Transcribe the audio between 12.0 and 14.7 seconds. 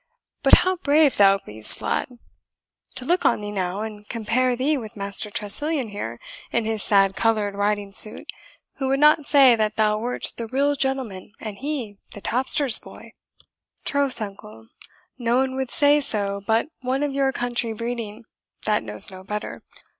the tapster's boy?" "Troth, uncle," replied Lambourne,